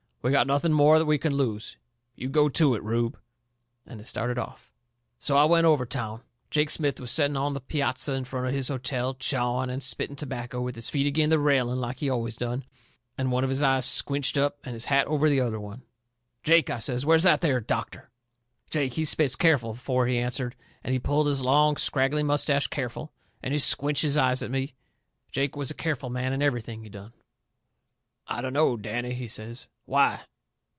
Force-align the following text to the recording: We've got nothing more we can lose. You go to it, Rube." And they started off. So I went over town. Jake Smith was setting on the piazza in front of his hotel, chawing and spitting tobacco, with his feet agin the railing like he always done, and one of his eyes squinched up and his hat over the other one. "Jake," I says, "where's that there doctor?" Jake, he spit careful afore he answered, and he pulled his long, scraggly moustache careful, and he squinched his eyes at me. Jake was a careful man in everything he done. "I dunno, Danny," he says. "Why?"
We've 0.23 0.31
got 0.31 0.45
nothing 0.45 0.71
more 0.73 1.03
we 1.03 1.17
can 1.17 1.35
lose. 1.35 1.77
You 2.15 2.29
go 2.29 2.47
to 2.47 2.75
it, 2.75 2.83
Rube." 2.83 3.17
And 3.87 3.99
they 3.99 4.03
started 4.03 4.37
off. 4.37 4.71
So 5.17 5.35
I 5.35 5.45
went 5.45 5.65
over 5.65 5.83
town. 5.83 6.21
Jake 6.51 6.69
Smith 6.69 6.99
was 6.99 7.09
setting 7.09 7.35
on 7.35 7.55
the 7.55 7.59
piazza 7.59 8.13
in 8.13 8.25
front 8.25 8.45
of 8.45 8.53
his 8.53 8.67
hotel, 8.67 9.15
chawing 9.15 9.71
and 9.71 9.81
spitting 9.81 10.15
tobacco, 10.15 10.61
with 10.61 10.75
his 10.75 10.91
feet 10.91 11.07
agin 11.07 11.31
the 11.31 11.39
railing 11.39 11.79
like 11.79 12.01
he 12.01 12.07
always 12.11 12.37
done, 12.37 12.65
and 13.17 13.31
one 13.31 13.43
of 13.43 13.49
his 13.49 13.63
eyes 13.63 13.83
squinched 13.87 14.37
up 14.37 14.59
and 14.63 14.75
his 14.75 14.85
hat 14.85 15.07
over 15.07 15.27
the 15.27 15.39
other 15.41 15.59
one. 15.59 15.81
"Jake," 16.43 16.69
I 16.69 16.77
says, 16.77 17.03
"where's 17.03 17.23
that 17.23 17.41
there 17.41 17.59
doctor?" 17.59 18.11
Jake, 18.69 18.93
he 18.93 19.05
spit 19.05 19.39
careful 19.39 19.71
afore 19.71 20.05
he 20.05 20.19
answered, 20.19 20.55
and 20.83 20.93
he 20.93 20.99
pulled 20.99 21.25
his 21.25 21.41
long, 21.41 21.77
scraggly 21.77 22.21
moustache 22.21 22.67
careful, 22.67 23.11
and 23.41 23.53
he 23.53 23.57
squinched 23.59 24.03
his 24.03 24.17
eyes 24.17 24.43
at 24.43 24.51
me. 24.51 24.75
Jake 25.31 25.55
was 25.55 25.71
a 25.71 25.73
careful 25.73 26.11
man 26.11 26.31
in 26.31 26.43
everything 26.43 26.83
he 26.83 26.89
done. 26.89 27.13
"I 28.27 28.41
dunno, 28.41 28.77
Danny," 28.77 29.13
he 29.15 29.27
says. 29.27 29.67
"Why?" 29.85 30.21